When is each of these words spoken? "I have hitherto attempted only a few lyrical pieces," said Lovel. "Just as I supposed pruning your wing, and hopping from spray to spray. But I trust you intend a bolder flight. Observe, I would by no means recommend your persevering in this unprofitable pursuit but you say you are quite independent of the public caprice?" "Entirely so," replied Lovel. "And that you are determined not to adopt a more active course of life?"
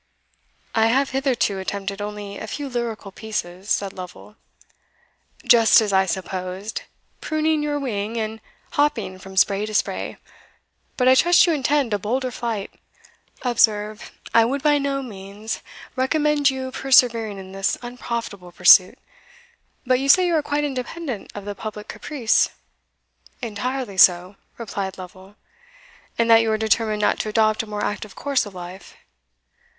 "I 0.73 0.87
have 0.87 1.11
hitherto 1.11 1.59
attempted 1.59 2.01
only 2.01 2.39
a 2.39 2.47
few 2.47 2.67
lyrical 2.69 3.11
pieces," 3.11 3.69
said 3.69 3.93
Lovel. 3.93 4.35
"Just 5.45 5.79
as 5.79 5.93
I 5.93 6.07
supposed 6.07 6.81
pruning 7.19 7.61
your 7.61 7.79
wing, 7.79 8.17
and 8.17 8.41
hopping 8.71 9.19
from 9.19 9.37
spray 9.37 9.67
to 9.67 9.75
spray. 9.75 10.17
But 10.97 11.07
I 11.07 11.13
trust 11.13 11.45
you 11.45 11.53
intend 11.53 11.93
a 11.93 11.99
bolder 11.99 12.31
flight. 12.31 12.71
Observe, 13.43 14.11
I 14.33 14.43
would 14.43 14.63
by 14.63 14.79
no 14.79 15.03
means 15.03 15.61
recommend 15.95 16.49
your 16.49 16.71
persevering 16.71 17.37
in 17.37 17.51
this 17.51 17.77
unprofitable 17.83 18.51
pursuit 18.51 18.97
but 19.85 19.99
you 19.99 20.09
say 20.09 20.25
you 20.25 20.33
are 20.33 20.41
quite 20.41 20.63
independent 20.63 21.31
of 21.35 21.45
the 21.45 21.53
public 21.53 21.87
caprice?" 21.87 22.49
"Entirely 23.39 23.97
so," 23.99 24.35
replied 24.57 24.97
Lovel. 24.97 25.35
"And 26.17 26.27
that 26.31 26.41
you 26.41 26.51
are 26.51 26.57
determined 26.57 27.03
not 27.03 27.19
to 27.19 27.29
adopt 27.29 27.61
a 27.61 27.67
more 27.67 27.83
active 27.85 28.15
course 28.15 28.47
of 28.47 28.55
life?" 28.55 28.95